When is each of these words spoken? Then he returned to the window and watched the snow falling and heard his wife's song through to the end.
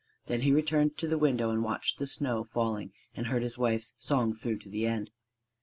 Then 0.25 0.41
he 0.41 0.51
returned 0.51 0.97
to 0.97 1.07
the 1.07 1.19
window 1.19 1.51
and 1.51 1.63
watched 1.63 1.99
the 1.99 2.07
snow 2.07 2.43
falling 2.43 2.91
and 3.13 3.27
heard 3.27 3.43
his 3.43 3.59
wife's 3.59 3.93
song 3.99 4.33
through 4.33 4.57
to 4.61 4.67
the 4.69 4.87
end. 4.87 5.11